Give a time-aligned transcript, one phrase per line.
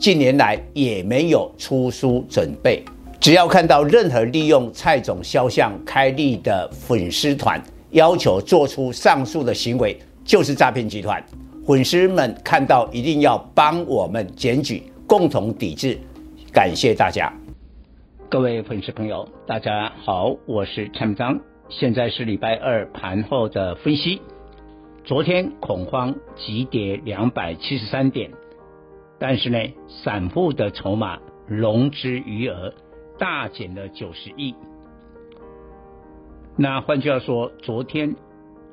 [0.00, 2.82] 近年来也没有出书准备。
[3.20, 11.22] 只要看到任何利用蔡总肖像开立的粉丝团，要求做出上述的行为，就是诈骗集团。
[11.66, 15.98] 粉丝们看到一定要帮我们检举，共同抵制。
[16.50, 17.30] 感谢大家。
[18.30, 21.38] 各位粉丝朋友，大家好，我是陈章，
[21.68, 24.18] 现在是礼拜二盘后的分析。
[25.04, 28.30] 昨天恐慌急跌两百七十三点，
[29.20, 32.72] 但是呢，散户的筹码融资余额
[33.18, 34.54] 大减了九十亿。
[36.56, 38.16] 那换句话说，昨天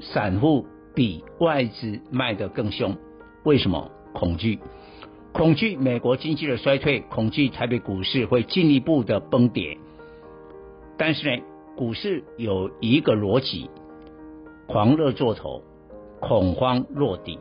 [0.00, 2.94] 散户比外资卖得更凶，
[3.44, 3.90] 为什么？
[4.12, 4.58] 恐惧。
[5.32, 9.78] 恐惧美国经济的衰退，恐惧台北股市会进一步的崩跌。
[10.98, 11.42] 但是呢，
[11.74, 13.68] 股市有一个逻辑：
[14.68, 15.62] 狂热做头，
[16.20, 17.38] 恐慌落底。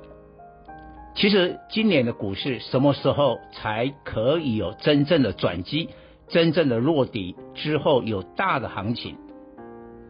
[1.16, 5.90] 其实今年的股市什么时候才可以有真正的转机、
[6.28, 9.16] 真正的落底之后有大的行情？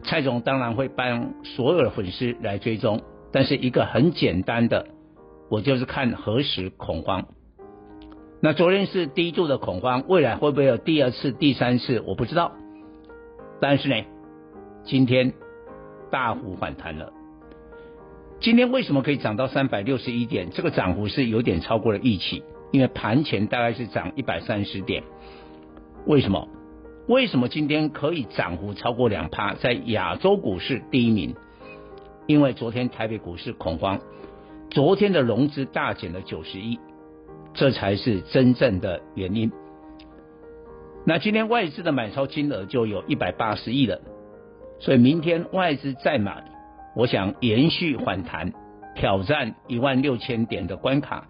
[0.02, 4.86] 蔡总当然会帮所有的粉丝来追踪，但是一个很简单的，
[5.50, 7.26] 我就是看何时恐慌。
[8.40, 12.02] 那昨天是低度的恐慌，未来会不会有第二次、第三次？
[12.06, 12.52] 我不知道。
[13.60, 14.04] 但是呢，
[14.84, 15.32] 今天
[16.10, 17.12] 大幅反弹了。
[18.44, 20.50] 今天为什么可以涨到三百六十一点？
[20.50, 22.42] 这个涨幅是有点超过了预期，
[22.72, 25.02] 因为盘前大概是涨一百三十点。
[26.04, 26.46] 为什么？
[27.08, 31.34] 为什么今天可以涨幅超过两趴，在亚洲股市第一名？
[32.26, 33.98] 因为昨天台北股市恐慌，
[34.68, 36.78] 昨天的融资大减了九十亿。
[37.54, 39.50] 这才是真正的原因。
[41.06, 44.02] 那今天外资的买超金额就有一百八十亿了，
[44.80, 46.44] 所以明天外资再买，
[46.94, 48.52] 我想延续反弹，
[48.94, 51.26] 挑战一万六千点的关卡，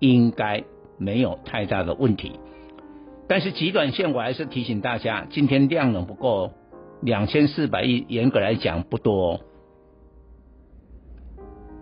[0.00, 0.64] 应该
[0.98, 2.40] 没有太大的问题。
[3.28, 6.52] 但是极短线我还是提醒大家，今天量能不够，
[7.00, 9.40] 两千四百亿，严格来讲不多。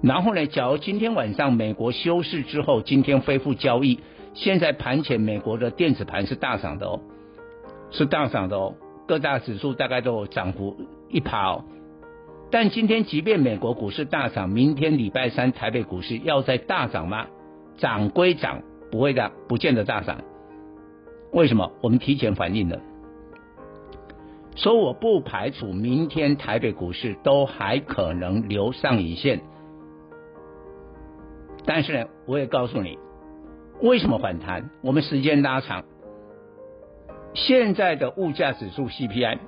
[0.02, 4.00] 然后呢，假如今天晚上美国休市之后，今天恢复交易，
[4.34, 7.00] 现在盘前美国的电子盘是大涨的哦，
[7.90, 8.74] 是大涨的哦，
[9.08, 10.76] 各大指数大概都有涨幅
[11.08, 11.64] 一趴哦。
[12.52, 17.26] 但今天即便美国股市大涨，明天礼拜三台北股市要再大涨吗？
[17.78, 20.20] 涨归涨，不会的，不见得大涨。
[21.32, 21.72] 为什么？
[21.80, 22.78] 我们提前反应了，
[24.54, 29.40] 所以我不排除明天台北股市都还可能留上影线。
[31.64, 32.98] 但是呢，我也告诉你，
[33.80, 34.68] 为什么反弹？
[34.82, 35.84] 我们时间拉长，
[37.32, 39.38] 现在的物价指数 CPI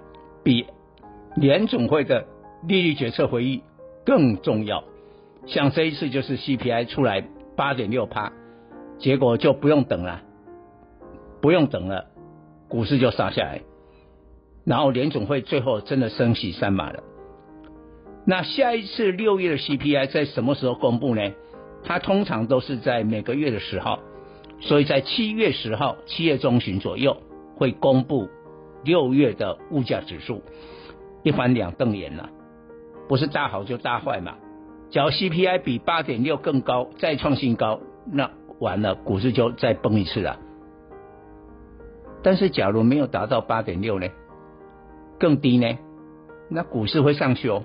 [0.43, 0.67] 比
[1.37, 2.25] 联总会的
[2.67, 3.63] 利率决策会议
[4.05, 4.85] 更重要。
[5.47, 7.27] 像这一次就是 CPI 出来
[7.57, 8.33] 八点六趴，
[8.99, 10.23] 结果就不用等了，
[11.43, 12.07] 不用等了，
[12.69, 13.61] 股市就杀下来。
[14.65, 17.03] 然后联总会最后真的升息三码了。
[18.27, 21.33] 那下一次六月的 CPI 在什么时候公布呢？
[21.85, 23.99] 它通常都是在每个月的十号，
[24.61, 27.19] 所以在七月十号、七月中旬左右
[27.57, 28.31] 会公布
[28.83, 30.41] 六月的物价指数，
[31.23, 32.31] 一翻两瞪眼了，
[33.09, 34.35] 不是大好就大坏嘛。
[34.91, 40.39] 只要 CPI 比八点六更高，再创新高，那完了，股市就再崩一次了。
[42.23, 44.07] 但是假如没有达到八点六呢，
[45.19, 45.79] 更低呢，
[46.49, 47.65] 那股市会上去哦。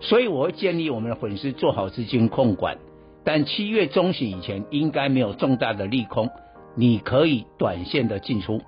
[0.00, 2.78] 所以我会建议我们的粉丝做好资金控管，
[3.22, 6.30] 但七月中旬以前应该没有重大的利空，
[6.74, 8.62] 你可以短线的进出。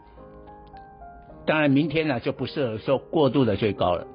[1.46, 4.06] 当然明天呢就不适合说过度的追高了。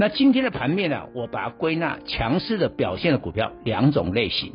[0.00, 4.54] 那今天的盘面呢，我把它归纳强势的表现的股票两种类型。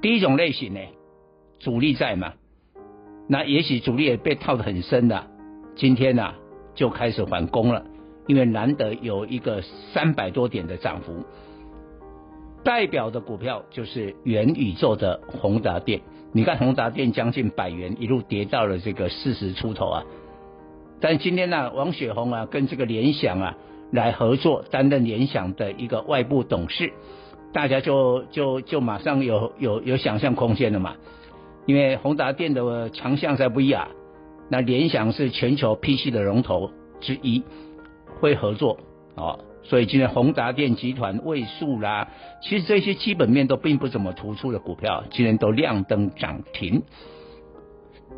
[0.00, 0.80] 第一种类型呢，
[1.58, 2.32] 主力在嘛，
[3.28, 5.26] 那也许主力也被套得很深的，
[5.76, 6.32] 今天呢
[6.74, 7.84] 就开始反攻了。
[8.26, 9.60] 因为难得有一个
[9.92, 11.26] 三百多点的涨幅，
[12.64, 16.00] 代表的股票就是元宇宙的宏达电。
[16.32, 20.02] 你看宏达电将近百元，一路跌到了这个四十出头啊。
[20.98, 23.58] 但今天呢、啊，王雪红啊跟这个联想啊
[23.94, 26.92] 来合作，担任联想的一个外部董事，
[27.52, 30.96] 大家就就就马上有有有想象空间了嘛。
[31.64, 33.88] 因为宏达电的强项在不一啊
[34.50, 37.42] 那联想是全球 PC 的龙头之一，
[38.20, 38.78] 会合作
[39.14, 42.08] 哦，所以今天宏达电集团、位数啦，
[42.42, 46.82] 其实这些基本面都并不怎么突出的股票，今天都亮灯涨停。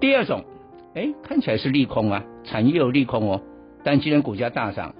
[0.00, 0.44] 第二种，
[0.94, 3.42] 哎，看起来是利空啊，产业有利空哦，
[3.84, 4.94] 但今天股价大涨，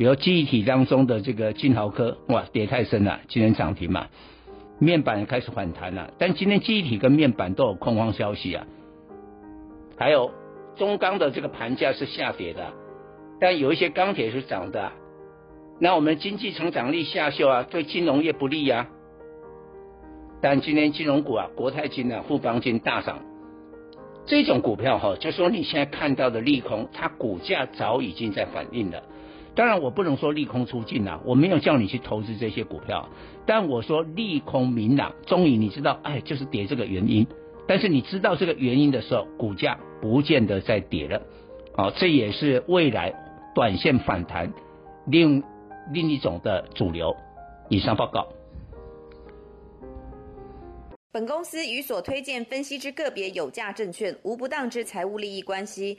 [0.00, 4.06] 比如记忆体当中的这个金豪科，哇，跌太深了，今天涨停嘛。
[4.78, 8.66] 面板开始反弹了，但今天记忆体跟面板都有空方消息啊。
[9.98, 10.32] 还有
[10.74, 12.72] 中钢的这个盘价是下跌的，
[13.38, 14.90] 但有一些钢铁是涨的。
[15.78, 18.88] 那我们经济成长力下修啊，对金融业不利啊。
[20.40, 23.18] 但今天金融股啊，国泰金啊、富邦金大涨。
[24.24, 29.02] 这种股票哈，就说你现在看到的利空，它股价早已经在反映了。
[29.60, 33.10] 当然，我不能说利空出尽了，我没有叫你去投资这些股票。
[33.44, 37.26] 但我说利空明朗，终于你知道，哎，就是跌这个原因。
[37.68, 41.20] 但是你知道这个原因的时候，股价不见得再跌了。
[41.76, 43.12] 好，这也是未来
[43.54, 44.50] 短线反弹
[45.06, 45.44] 另
[45.92, 47.14] 另一种的主流。
[47.68, 48.28] 以上报告。
[51.12, 55.98] 本公司与所推荐分析之个别有价证券无不当之财务利益关系。